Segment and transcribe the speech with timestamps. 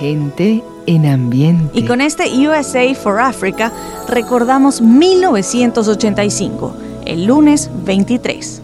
[0.00, 1.78] Gente en ambiente.
[1.78, 3.70] Y con este USA for Africa
[4.08, 6.74] recordamos 1985,
[7.04, 8.62] el lunes 23.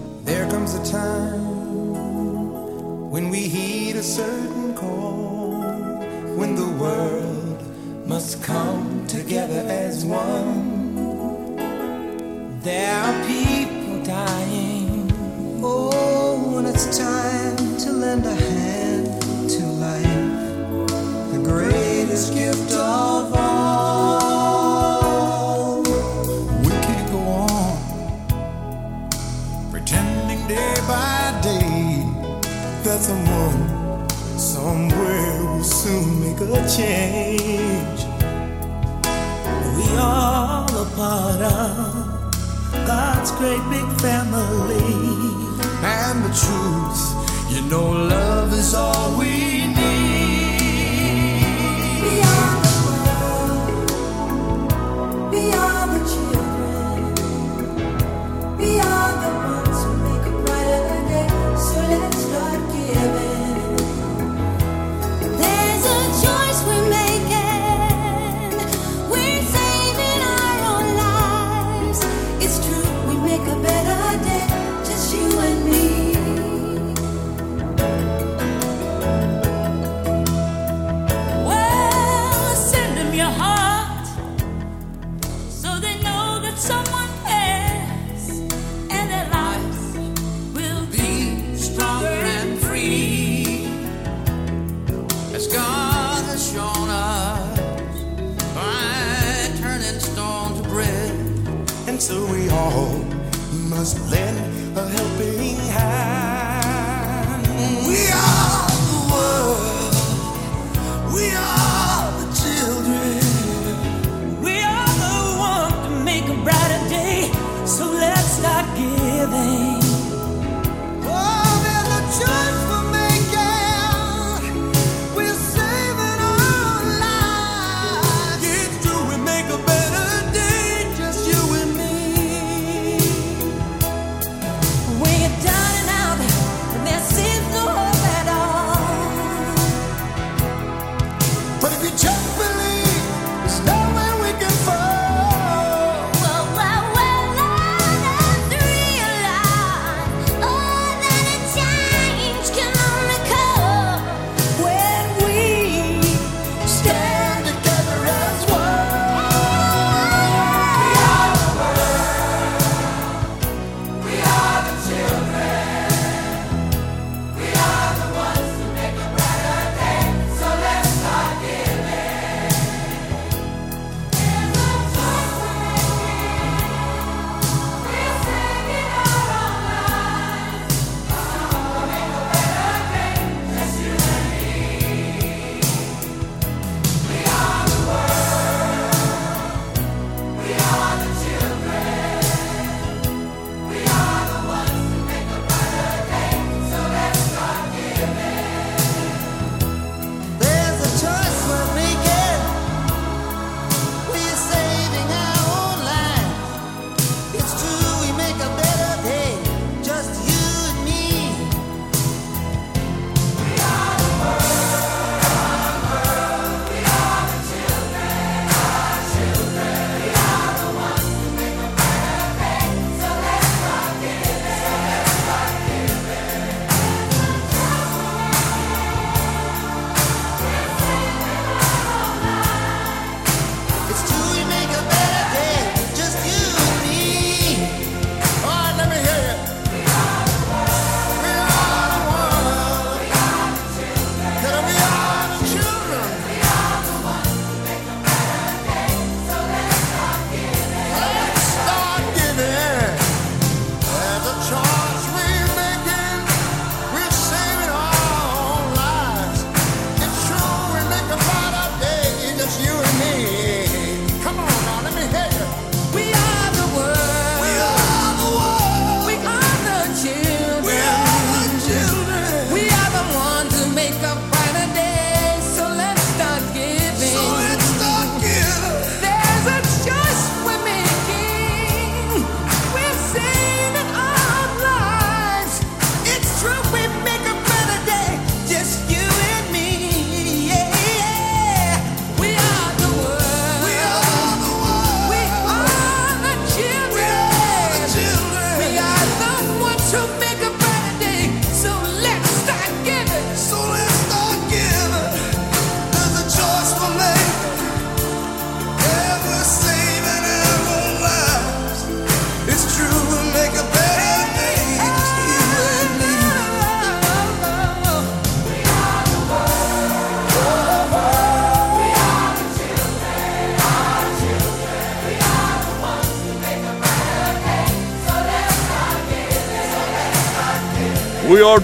[103.86, 105.65] just lend a helping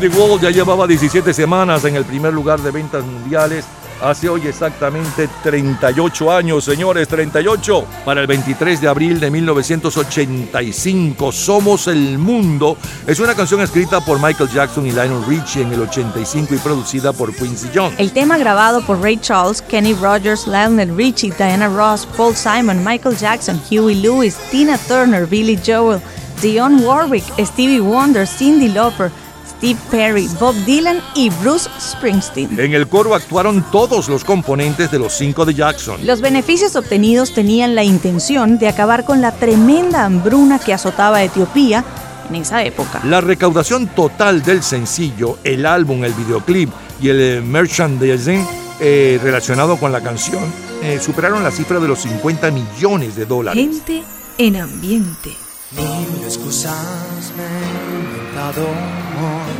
[0.03, 3.65] The World ya llevaba 17 semanas en el primer lugar de ventas mundiales
[4.03, 7.85] hace hoy exactamente 38 años, señores, 38.
[8.05, 12.77] Para el 23 de abril de 1985, Somos el Mundo
[13.07, 17.13] es una canción escrita por Michael Jackson y Lionel Richie en el 85 y producida
[17.13, 17.95] por Quincy Jones.
[18.01, 23.17] El tema grabado por Ray Charles, Kenny Rogers, Lionel Richie, Diana Ross, Paul Simon, Michael
[23.17, 26.01] Jackson, Huey Lewis, Tina Turner, Billy Joel,
[26.41, 29.13] Dionne Warwick, Stevie Wonder, Cindy Lauper,
[29.63, 32.59] Steve Perry, Bob Dylan y Bruce Springsteen.
[32.59, 36.05] En el coro actuaron todos los componentes de los cinco de Jackson.
[36.05, 41.23] Los beneficios obtenidos tenían la intención de acabar con la tremenda hambruna que azotaba a
[41.23, 41.85] Etiopía
[42.29, 43.03] en esa época.
[43.05, 46.69] La recaudación total del sencillo, el álbum, el videoclip
[47.01, 48.45] y el eh, merchandising
[48.81, 50.43] eh, relacionado con la canción
[50.83, 53.63] eh, superaron la cifra de los 50 millones de dólares.
[53.63, 54.03] Gente
[54.39, 55.37] en ambiente.
[55.77, 59.57] Mil excusas me he inventado hoy.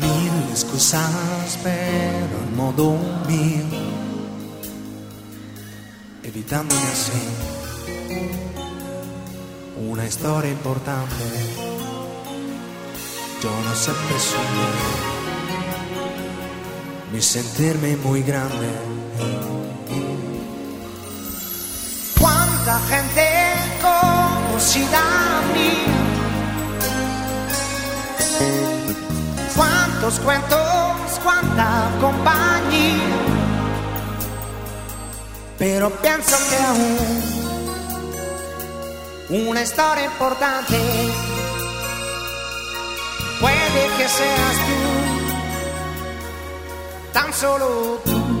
[0.00, 2.96] Mil excusas, pero en modo
[3.26, 3.64] mío.
[6.22, 7.58] Evitándome así
[9.88, 11.24] una historia importante.
[13.42, 15.18] Yo no sé presumir
[17.12, 18.68] ni sentirme muy grande.
[22.68, 23.24] Cuánta gente
[23.80, 25.72] conocida a mí.
[29.56, 33.16] Cuántos cuentos, cuánta compañía.
[35.58, 36.98] Pero pienso que aún
[39.48, 40.76] una historia importante
[43.40, 44.78] puede que seas tú,
[47.14, 48.37] tan solo tú.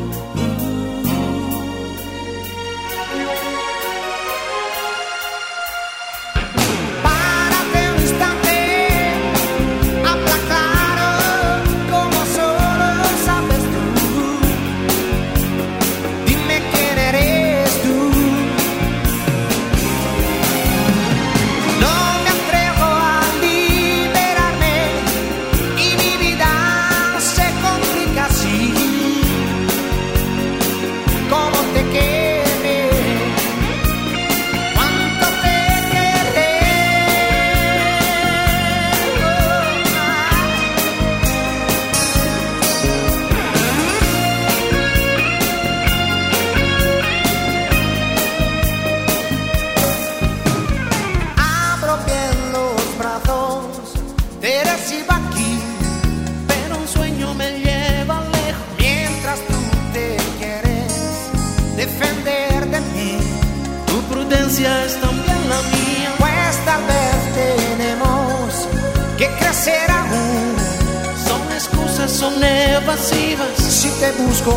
[72.08, 73.56] Son evasivas.
[73.58, 74.52] Si te busco,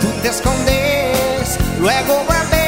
[0.00, 2.61] tú te escondes, luego vuelves.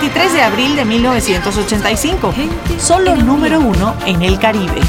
[0.00, 2.32] 23 de abril de 1985.
[2.78, 4.80] Solo número uno en el Caribe.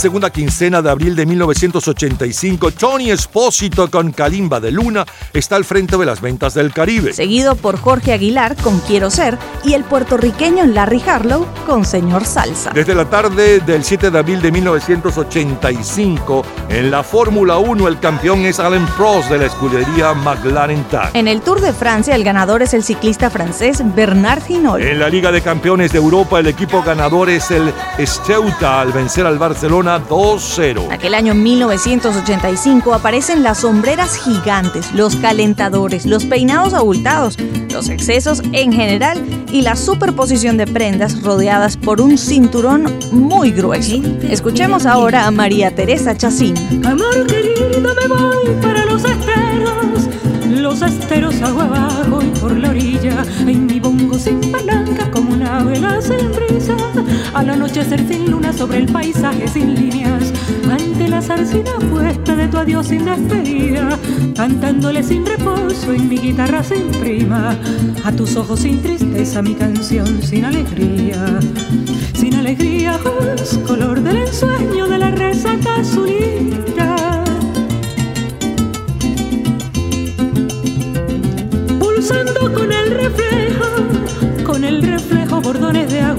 [0.00, 5.04] Segunda quincena de abril de 1985, Tony Espósito con Kalimba de Luna
[5.34, 7.12] está al frente de las ventas del Caribe.
[7.12, 12.70] Seguido por Jorge Aguilar con Quiero Ser y el puertorriqueño Larry Harlow con Señor Salsa.
[12.70, 18.46] Desde la tarde del 7 de abril de 1985, en la Fórmula 1 el campeón
[18.46, 21.10] es Alain Prost de la escudería McLaren TAG.
[21.12, 24.82] En el Tour de Francia el ganador es el ciclista francés Bernard Hinault.
[24.82, 29.26] En la Liga de Campeones de Europa el equipo ganador es el Steuta al vencer
[29.26, 30.92] al Barcelona Barcelona 2-0.
[30.92, 37.36] Aquel año 1985 aparecen las sombreras gigantes, los calentadores, los peinados abultados,
[37.70, 39.20] los excesos en general
[39.52, 44.00] y la superposición de prendas rodeadas por un cinturón muy grueso.
[44.22, 46.54] Escuchemos ahora a María Teresa Chacín.
[46.84, 50.08] Amor querido, me voy para los esteros,
[50.48, 54.79] los esteros agua abajo y por la orilla, en mi bongo sin palanca
[55.70, 56.76] vela sin brisa,
[57.34, 60.32] al anochecer sin luna sobre el paisaje sin líneas,
[60.70, 63.98] ante la zarcina puesta de tu adiós sin despedida,
[64.34, 67.56] cantándole sin reposo en mi guitarra sin prima,
[68.04, 71.38] a tus ojos sin tristeza mi canción sin alegría,
[72.14, 72.98] sin alegría
[73.66, 76.39] color del ensueño de la resaca azulita.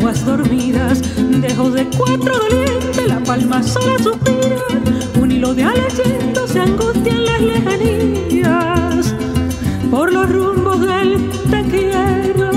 [0.02, 1.00] Aguas dormidas,
[1.42, 4.66] dejo de cuatro dolientes, la palma sola suspira,
[5.22, 5.94] un hilo de alas
[6.48, 9.16] se angustia en las lejanías,
[9.92, 12.50] por los rumbos del te quiero,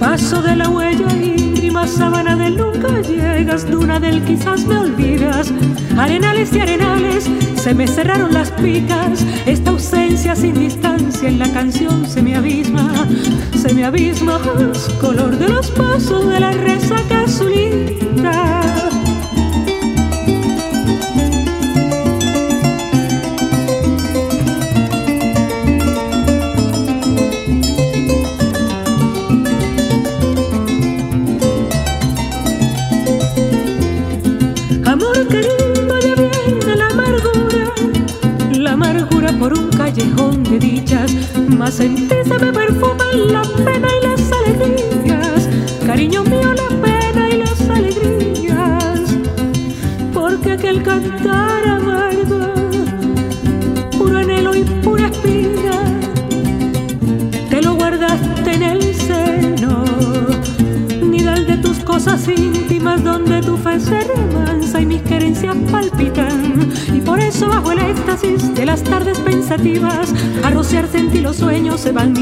[0.00, 5.52] paso de la huella íngrima, sábana del nunca llegas, duna del quizás me olvidas,
[5.98, 12.06] arenales y arenales, se me cerraron las picas, esta ausencia sin distancia en la canción
[12.08, 12.90] se me abisma,
[13.62, 13.84] se me
[15.00, 18.81] color de los pasos de la resaca azulita.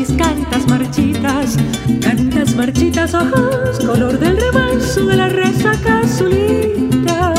[0.08, 1.56] Cantas marchitas.
[2.00, 7.34] Cantas marchitas, ojos, color del remanso de la resaca azulita.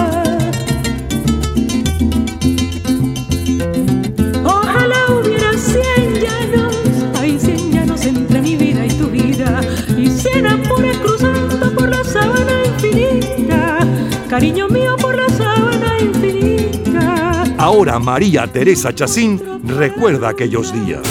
[4.43, 6.75] Ojalá hubiera cien llanos,
[7.19, 9.61] hay cien llanos entre mi vida y tu vida,
[9.97, 13.79] y cien amores cruzando por la sábana infinita,
[14.29, 17.43] cariño mío por la sábana infinita.
[17.57, 21.01] Ahora María Teresa Chacín recuerda aquellos días.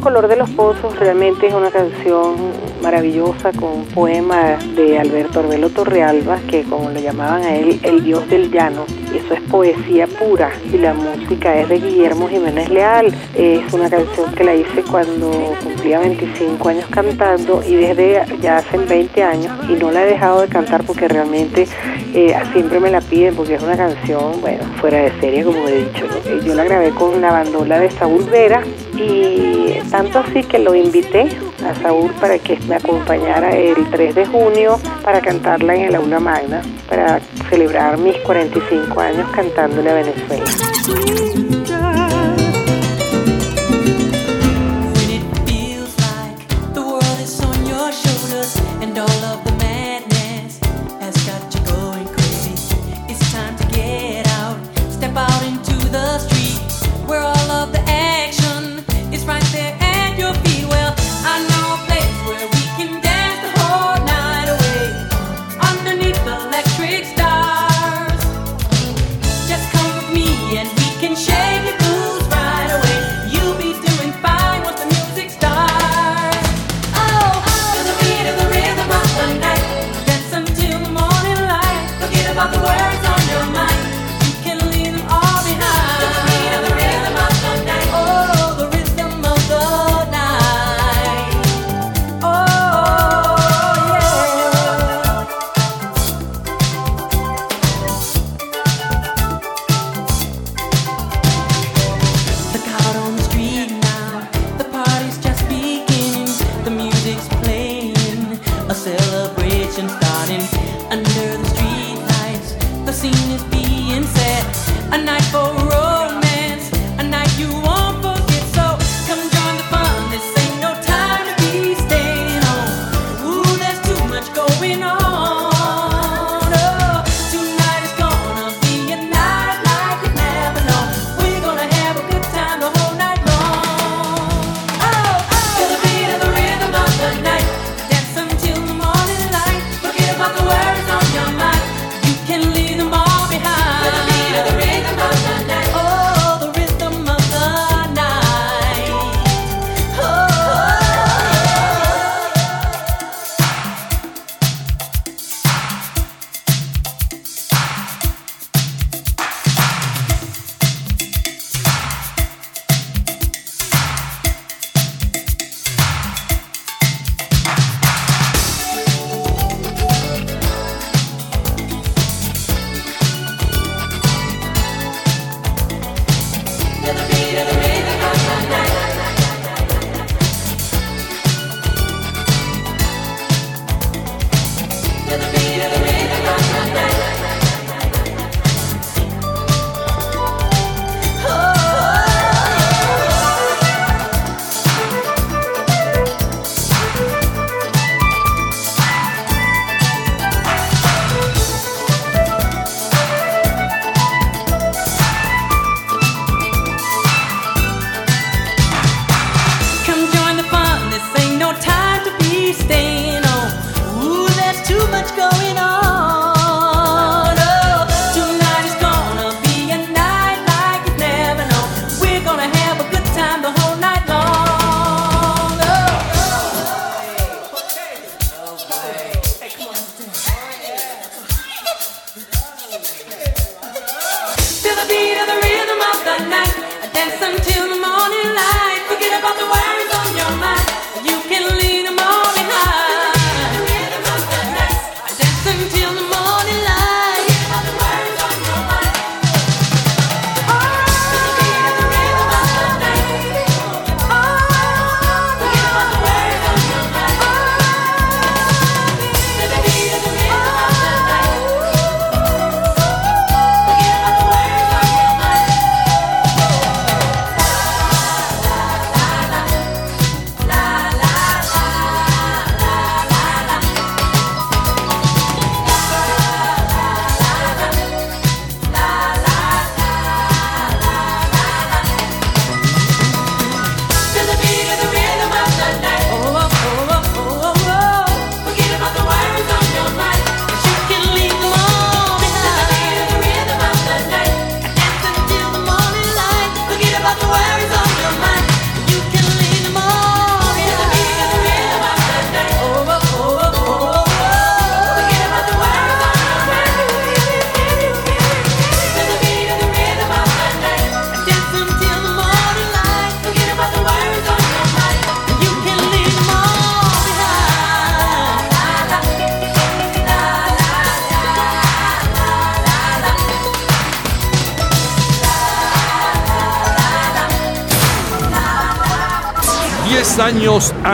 [0.00, 2.34] Color de los Pozos realmente es una canción
[2.82, 8.04] maravillosa con un poema de Alberto Arbelo Torrealba, que como lo llamaban a él, el
[8.04, 8.84] dios del llano.
[9.12, 13.14] Y eso es poesía pura y la música es de Guillermo Jiménez Leal.
[13.34, 15.30] Es una canción que la hice cuando
[15.62, 20.42] cumplía 25 años cantando y desde ya hace 20 años y no la he dejado
[20.42, 21.66] de cantar porque realmente
[22.14, 25.78] eh, siempre me la piden porque es una canción, bueno, fuera de serie como he
[25.78, 26.04] dicho.
[26.26, 28.62] Eh, Yo la grabé con la bandola de Saúl Vera
[28.96, 31.28] y tanto así que lo invité
[31.64, 36.20] a Saúl para que me acompañara el 3 de junio para cantarla en el aula
[36.20, 41.65] magna, para celebrar mis 45 años cantándole a Venezuela.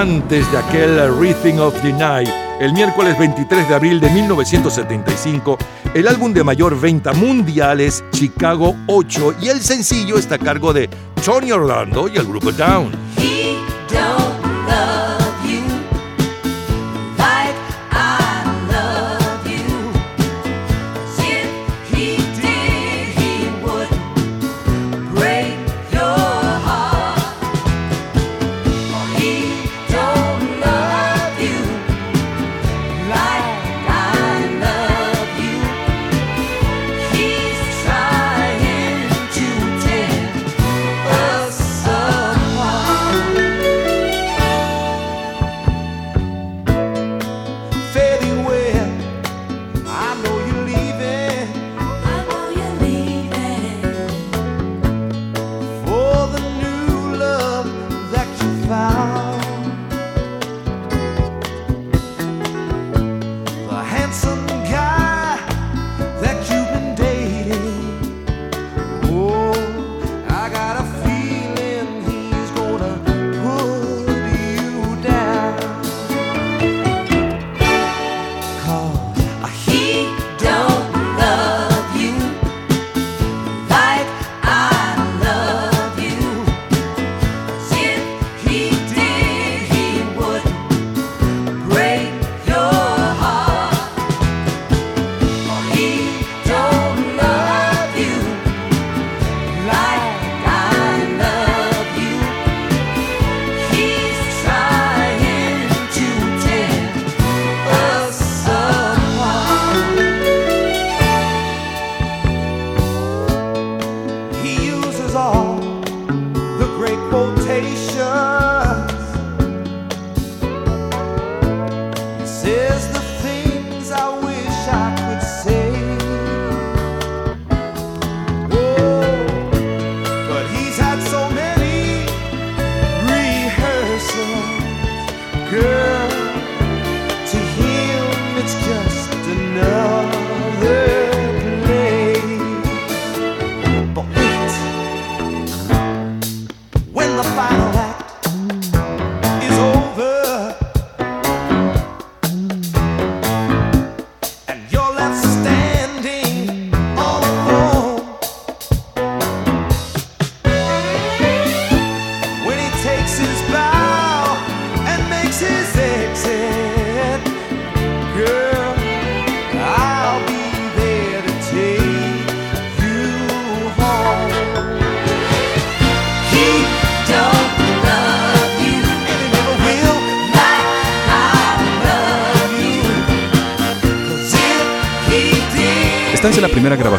[0.02, 2.28] antes de aquel Rhythm of the Night.
[2.58, 5.56] El miércoles 23 de abril de 1975,
[5.94, 10.72] el álbum de mayor venta mundial es Chicago 8 y el sencillo está a cargo
[10.72, 10.90] de
[11.24, 12.90] Tony Orlando y el grupo Down.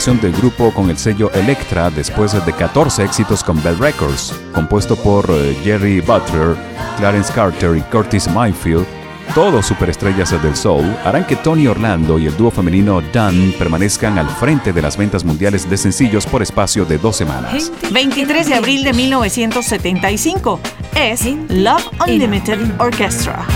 [0.03, 5.25] Del grupo con el sello Electra después de 14 éxitos con Bell Records, compuesto por
[5.29, 6.57] eh, Jerry Butler,
[6.97, 8.85] Clarence Carter y Curtis Mayfield
[9.33, 14.27] todos superestrellas del soul, harán que Tony Orlando y el dúo femenino Dan permanezcan al
[14.27, 17.71] frente de las ventas mundiales de sencillos por espacio de dos semanas.
[17.91, 20.59] 23 de abril de 1975
[20.95, 23.47] es Love Unlimited Orchestra.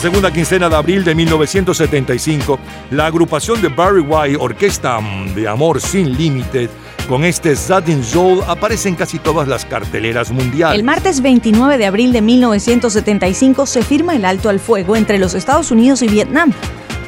[0.00, 2.58] La segunda quincena de abril de 1975,
[2.90, 4.98] la agrupación de Barry White, Orquesta
[5.34, 6.70] de Amor Sin Límites,
[7.06, 10.78] con este Satin Soul aparece en casi todas las carteleras mundiales.
[10.78, 15.34] El martes 29 de abril de 1975 se firma el alto al fuego entre los
[15.34, 16.50] Estados Unidos y Vietnam,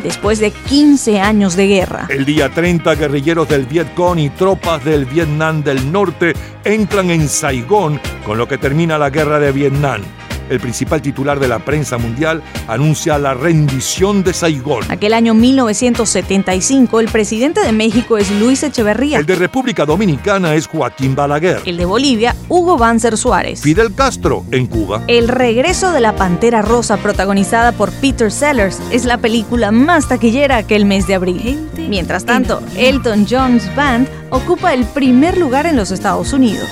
[0.03, 2.09] después de 15 años de guerra.
[2.11, 7.99] El día 30, guerrilleros del Vietcong y tropas del Vietnam del Norte entran en Saigón,
[8.27, 10.03] con lo que termina la guerra de Vietnam.
[10.53, 14.85] El principal titular de la prensa mundial anuncia la rendición de Saigón.
[14.91, 19.19] Aquel año 1975, el presidente de México es Luis Echeverría.
[19.19, 21.63] El de República Dominicana es Joaquín Balaguer.
[21.65, 23.63] El de Bolivia, Hugo Banzer Suárez.
[23.63, 25.03] Fidel Castro en Cuba.
[25.07, 30.59] El regreso de la Pantera Rosa, protagonizada por Peter Sellers, es la película más taquillera
[30.59, 31.67] aquel mes de abril.
[31.89, 36.69] Mientras tanto, Elton John's Band ocupa el primer lugar en los Estados Unidos.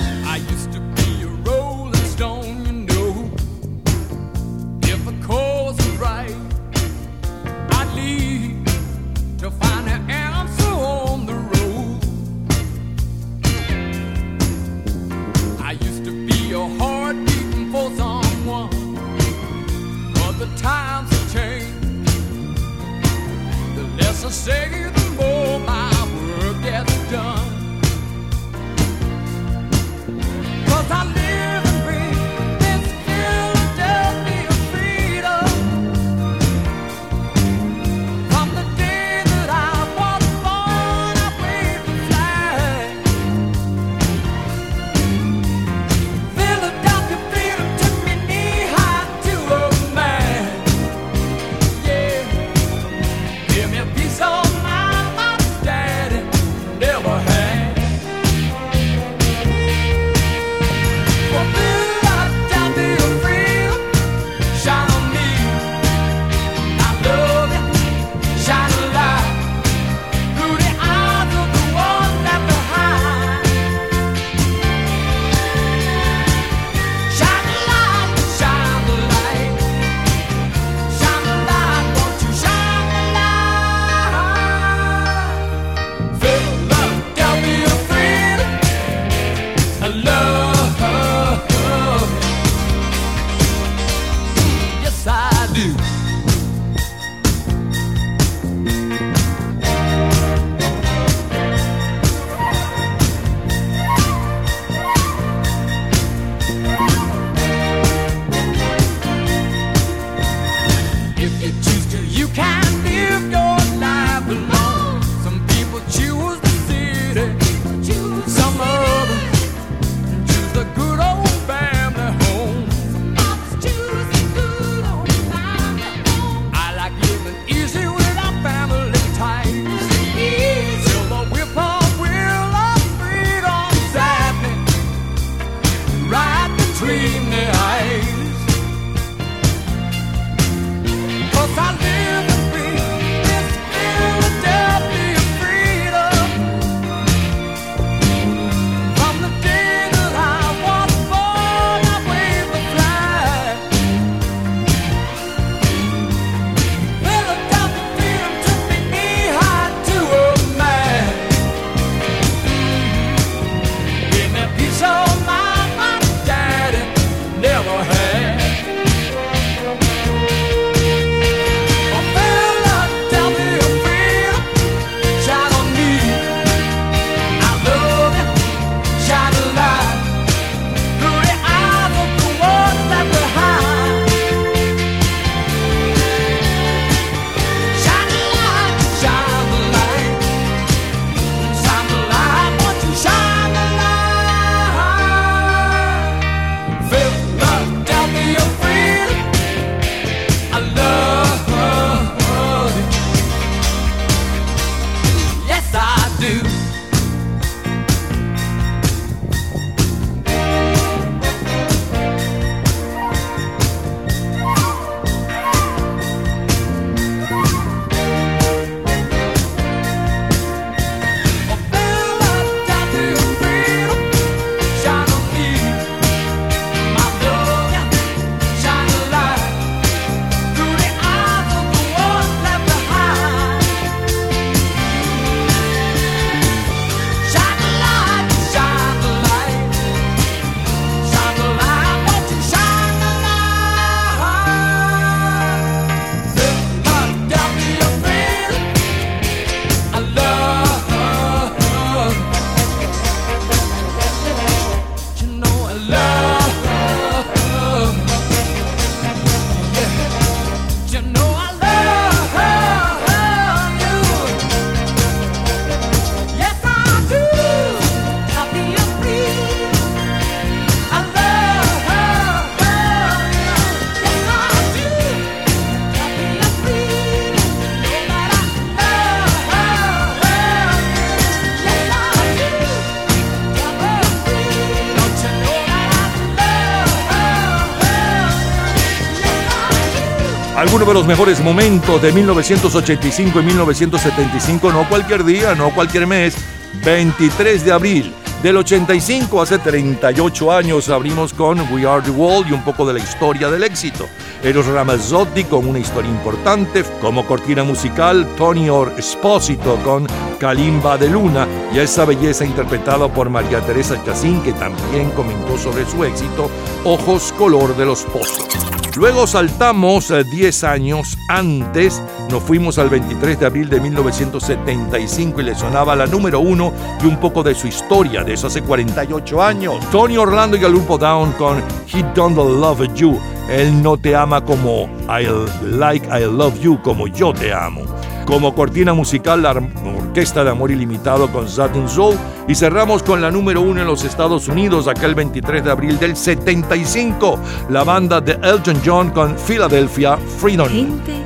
[290.91, 296.35] De los mejores momentos de 1985 y 1975, no cualquier día, no cualquier mes,
[296.83, 298.13] 23 de abril.
[298.43, 302.95] Del 85 hace 38 años abrimos con We Are the World y un poco de
[302.95, 304.09] la historia del éxito.
[304.43, 310.05] Eros Ramazzotti con una historia importante, como cortina musical Tony Or Esposito con
[310.39, 315.85] Kalimba de Luna y esa belleza interpretada por María Teresa Chacín que también comentó sobre
[315.85, 316.51] su éxito
[316.83, 318.80] Ojos color de los pozos.
[318.97, 325.55] Luego saltamos 10 años antes, nos fuimos al 23 de abril de 1975 y le
[325.55, 329.75] sonaba la número uno y un poco de su historia de eso hace 48 años.
[329.91, 333.17] Tony Orlando y el grupo Down con He Don't Love You.
[333.49, 335.27] Él no te ama como I
[335.63, 337.83] like I love you, como yo te amo.
[338.25, 342.17] Como cortina musical, la Orquesta de Amor Ilimitado con Saturn Soul.
[342.47, 346.15] Y cerramos con la número uno en los Estados Unidos, aquel 23 de abril del
[346.15, 347.39] 75.
[347.69, 350.69] La banda de Elton John con Philadelphia Freedom.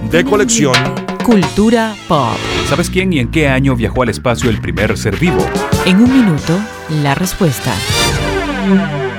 [0.10, 0.76] De colección.
[1.24, 2.38] Cultura pop.
[2.70, 5.44] ¿Sabes quién y en qué año viajó al espacio el primer ser vivo?
[5.86, 6.54] En un minuto,
[7.02, 7.74] la respuesta.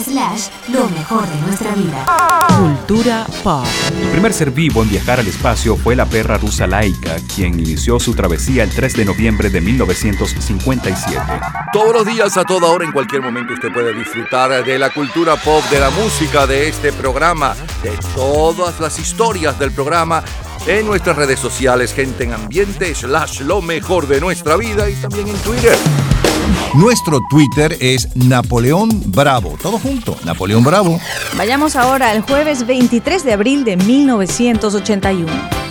[0.00, 2.46] Slash, lo mejor de nuestra vida.
[2.58, 3.66] Cultura pop.
[4.00, 8.00] El primer ser vivo en viajar al espacio fue la perra rusa Laika, quien inició
[8.00, 11.20] su travesía el 3 de noviembre de 1957.
[11.72, 15.36] Todos los días, a toda hora, en cualquier momento, usted puede disfrutar de la cultura
[15.36, 20.22] pop, de la música, de este programa, de todas las historias del programa
[20.66, 25.28] en nuestras redes sociales, gente en ambiente, slash lo mejor de nuestra vida y también
[25.28, 25.76] en Twitter.
[26.74, 29.56] Nuestro Twitter es Napoleón Bravo.
[29.62, 30.98] Todo junto, Napoleón Bravo.
[31.36, 35.61] Vayamos ahora al jueves 23 de abril de 1981.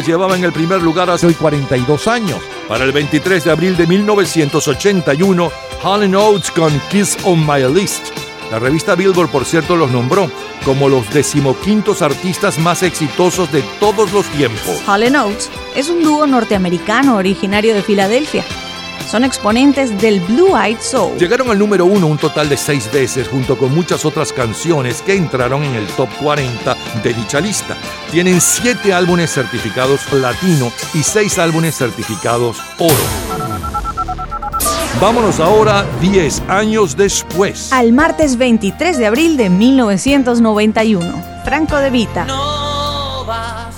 [0.00, 2.40] Llevaba en el primer lugar hace hoy 42 años.
[2.68, 8.06] Para el 23 de abril de 1981, Hall Oates con Kiss on My List.
[8.50, 10.30] La revista Billboard, por cierto, los nombró
[10.64, 14.82] como los decimoquintos artistas más exitosos de todos los tiempos.
[14.86, 18.44] Hall Oates es un dúo norteamericano originario de Filadelfia.
[19.12, 21.18] Son exponentes del Blue Eyed Soul.
[21.18, 25.14] Llegaron al número uno un total de seis veces junto con muchas otras canciones que
[25.14, 27.76] entraron en el top 40 de dicha lista.
[28.10, 32.94] Tienen siete álbumes certificados platino y seis álbumes certificados oro.
[34.98, 37.70] Vámonos ahora 10 años después.
[37.70, 41.22] Al martes 23 de abril de 1991.
[41.44, 42.24] Franco de Vita.
[42.24, 43.76] No vas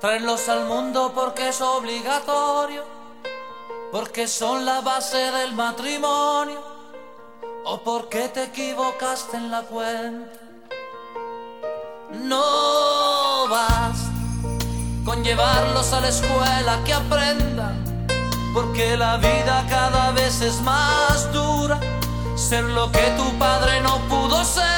[0.00, 2.97] traerlos al mundo porque es obligatorio,
[3.90, 6.62] porque son la base del matrimonio,
[7.64, 10.32] o porque te equivocaste en la cuenta.
[12.12, 13.98] No vas
[15.04, 18.06] con llevarlos a la escuela que aprendan,
[18.52, 21.80] porque la vida cada vez es más dura,
[22.36, 24.77] ser lo que tu padre no pudo ser.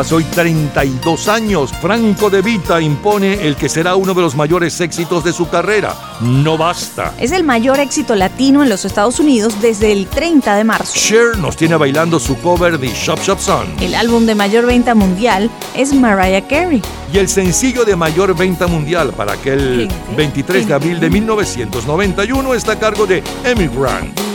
[0.00, 4.80] Hace hoy 32 años, Franco De Vita impone el que será uno de los mayores
[4.80, 5.94] éxitos de su carrera.
[6.22, 7.12] No basta.
[7.18, 10.94] Es el mayor éxito latino en los Estados Unidos desde el 30 de marzo.
[10.94, 13.66] Cher nos tiene bailando su cover de Shop Shop Son.
[13.78, 16.80] El álbum de mayor venta mundial es Mariah Carey.
[17.12, 19.86] Y el sencillo de mayor venta mundial para aquel
[20.16, 24.29] 23 de abril de 1991 está a cargo de Emmy Grant.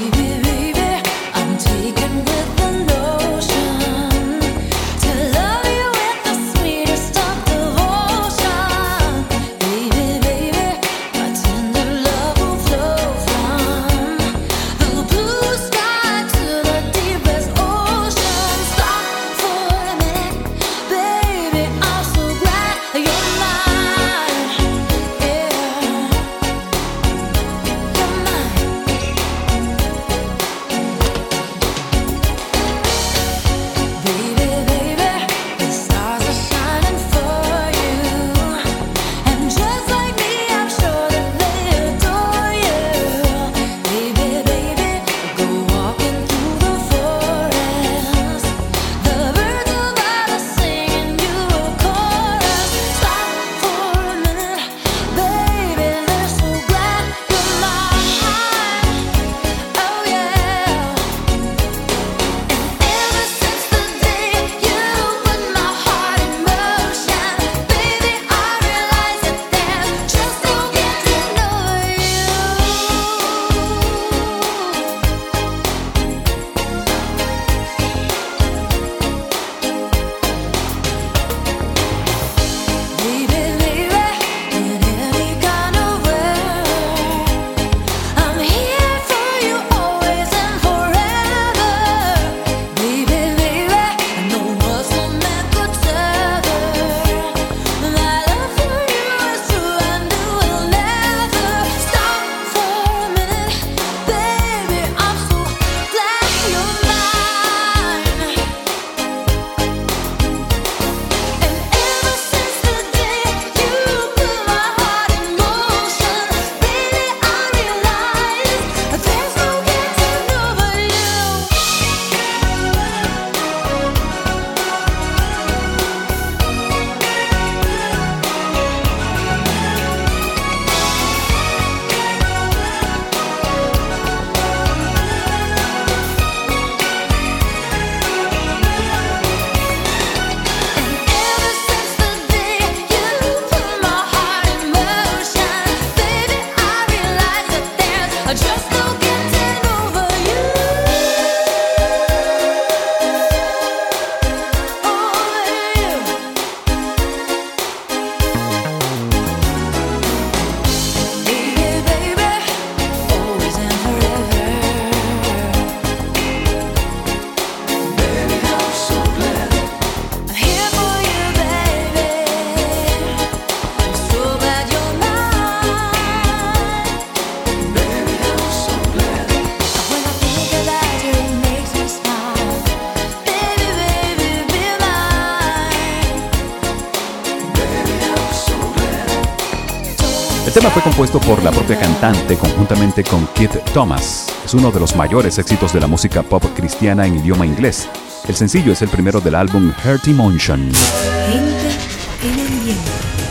[190.75, 194.27] Fue compuesto por la propia cantante conjuntamente con Keith Thomas.
[194.43, 197.87] Es uno de los mayores éxitos de la música pop cristiana en idioma inglés.
[198.27, 200.69] El sencillo es el primero del álbum Heart Emotion.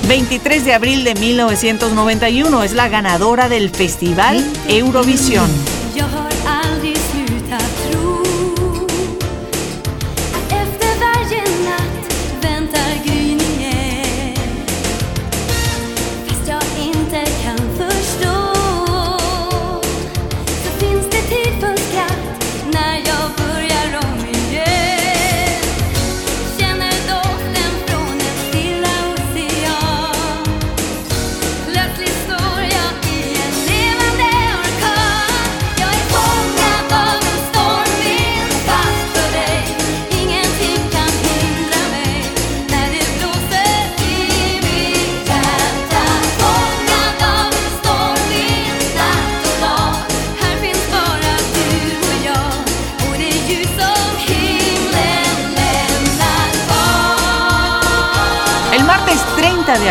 [0.09, 5.51] 23 de abril de 1991 es la ganadora del Festival Eurovisión.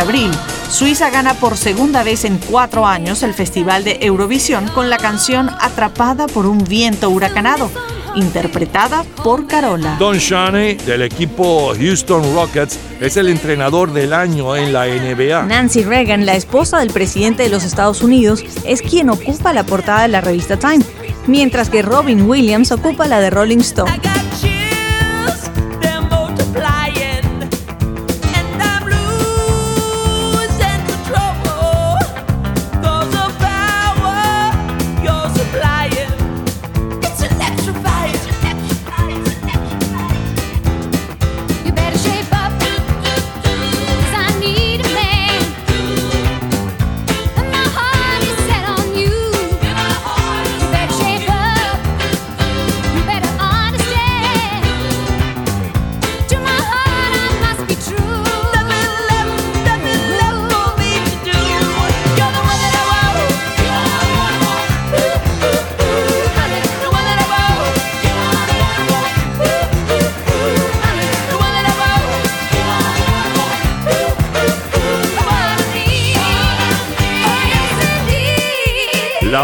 [0.04, 0.32] Abril,
[0.70, 5.50] Suiza gana por segunda vez en cuatro años el Festival de Eurovisión con la canción
[5.62, 7.72] Atrapada por un viento huracanado,
[8.16, 9.96] interpretada por Carola.
[10.00, 15.44] Don Shane, del equipo Houston Rockets, es el entrenador del año en la NBA.
[15.44, 20.02] Nancy Reagan, la esposa del presidente de los Estados Unidos, es quien ocupa la portada
[20.02, 20.84] de la revista Time,
[21.28, 24.13] mientras que Robin Williams ocupa la de Rolling Stone.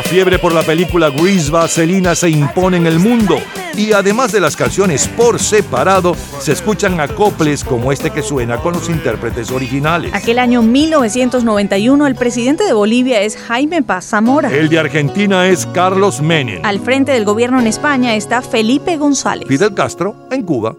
[0.09, 3.37] Fiebre por la película Grease Vaselina se impone en el mundo
[3.77, 8.73] y además de las canciones por separado, se escuchan acoples como este que suena con
[8.73, 10.11] los intérpretes originales.
[10.15, 14.49] Aquel año 1991, el presidente de Bolivia es Jaime Paz Zamora.
[14.51, 16.61] El de Argentina es Carlos Menem.
[16.63, 19.47] Al frente del gobierno en España está Felipe González.
[19.47, 20.75] Fidel Castro en Cuba.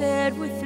[0.00, 0.59] Anything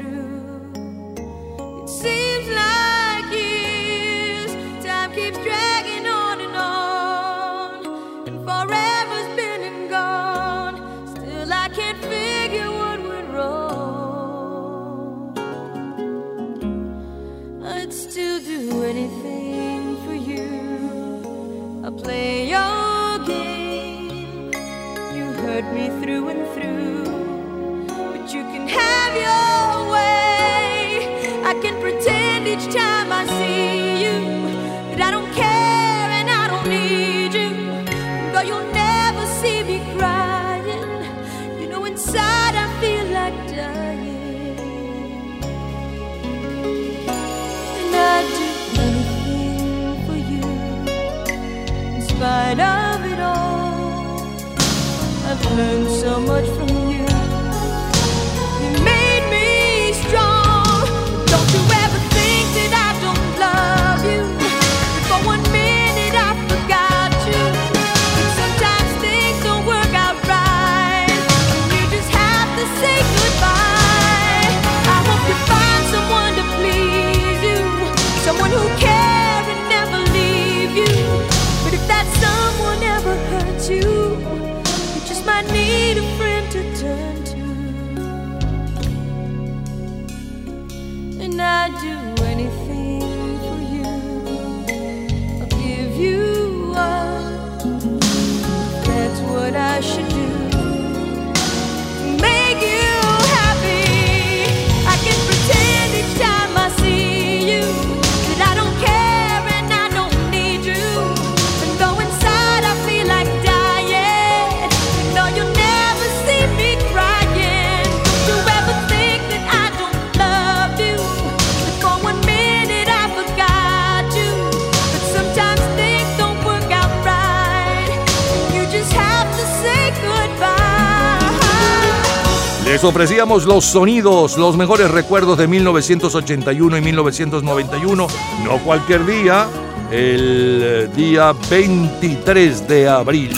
[132.85, 138.07] Ofrecíamos los sonidos, los mejores recuerdos de 1981 y 1991,
[138.45, 139.47] no cualquier día,
[139.91, 143.35] el día 23 de abril.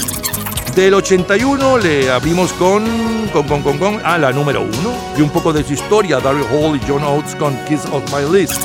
[0.75, 2.85] Del 81 le abrimos con,
[3.33, 4.73] con, con, con, con, a la número 1
[5.17, 8.37] y un poco de su historia, Daryl Hall y John Oates con Kiss of My
[8.37, 8.61] List.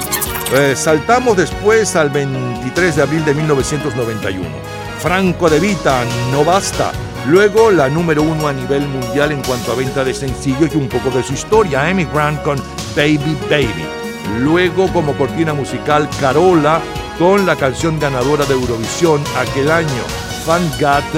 [0.51, 4.49] Eh, saltamos después al 23 de abril de 1991.
[4.99, 6.91] Franco de Vita, No Basta.
[7.28, 10.89] Luego la número uno a nivel mundial en cuanto a venta de sencillos y un
[10.89, 12.57] poco de su historia, Amy Grant con
[12.95, 13.86] Baby Baby.
[14.39, 16.82] Luego como cortina musical Carola
[17.19, 20.03] con la canción ganadora de Eurovisión aquel año,
[20.47, 21.13] Van Gat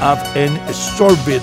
[0.00, 1.42] Up en Sorbid.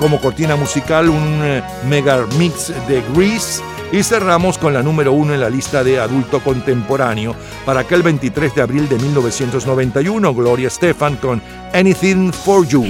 [0.00, 3.62] Como cortina musical un eh, mega mix de Grease
[3.92, 7.34] y cerramos con la número uno en la lista de adulto contemporáneo
[7.64, 12.84] para aquel 23 de abril de 1991, Gloria Stefan con Anything for You,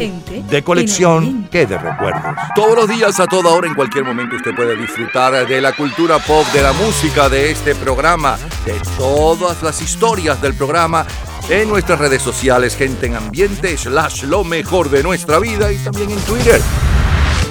[0.50, 2.34] de colección que de recuerdos.
[2.54, 6.18] Todos los días, a toda hora, en cualquier momento, usted puede disfrutar de la cultura
[6.18, 11.06] pop, de la música, de este programa, de todas las historias del programa
[11.48, 16.10] en nuestras redes sociales, gente en ambiente, slash lo mejor de nuestra vida y también
[16.10, 16.60] en Twitter.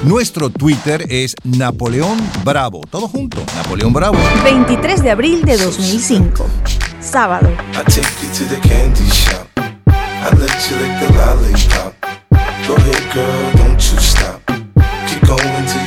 [0.03, 2.81] Nuestro Twitter es Napoleón Bravo.
[2.89, 4.17] Todo junto, Napoleón Bravo.
[4.43, 6.45] 23 de abril de 2005.
[7.01, 7.49] Sábado.
[7.73, 9.47] I take you to the candy shop.
[9.57, 11.93] I let you lick the lollipop.
[12.67, 14.41] Go ahead, girl, don't you stop.
[15.07, 15.86] Keep going till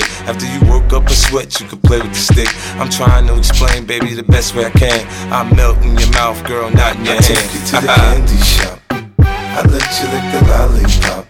[0.00, 2.48] After you work up a sweat, you can play with the stick.
[2.80, 5.06] I'm trying to explain, baby, the best way I can.
[5.30, 7.24] I melt in your mouth, girl, not in your I hand.
[7.24, 7.96] take you to the ah.
[7.96, 8.78] candy shop.
[9.20, 11.24] I let you lick the lollipop.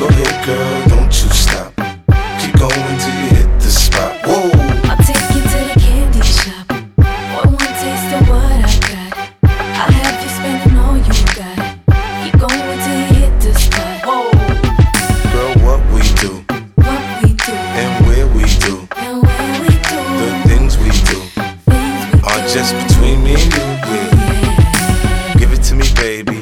[0.00, 1.28] Go ahead, girl, don't you
[26.02, 26.41] baby.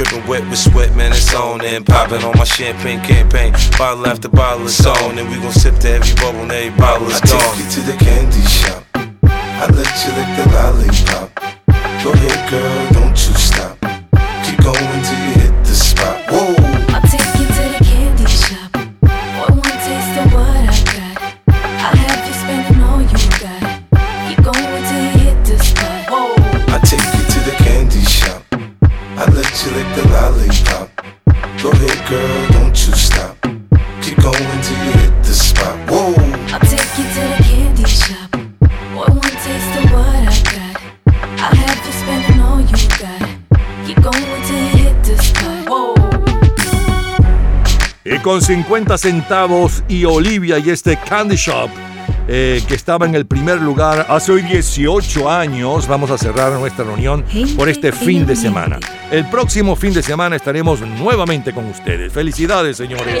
[0.00, 3.52] Dripping wet with sweat, man, it's on and popping on my champagne campaign.
[3.76, 7.06] Bottle after bottle is on, and we gon' sip to every bubble and every bottle
[7.06, 7.58] is I take gone.
[7.58, 8.82] you to the candy shop.
[8.94, 11.28] I let you lick the lollipop.
[12.02, 13.76] Go ahead, girl, don't you stop.
[14.46, 16.29] Keep going till you hit the spot.
[48.30, 51.68] Con 50 centavos y Olivia y este Candy Shop
[52.28, 56.84] eh, que estaba en el primer lugar hace hoy 18 años, vamos a cerrar nuestra
[56.84, 57.24] reunión
[57.56, 58.78] por este fin de semana.
[59.10, 62.12] El próximo fin de semana estaremos nuevamente con ustedes.
[62.12, 63.20] Felicidades, señores.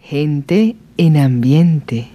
[0.00, 2.04] Gente en ambiente.